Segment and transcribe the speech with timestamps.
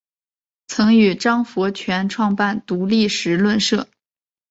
[0.67, 3.87] 曾与张佛泉创办独立时论社。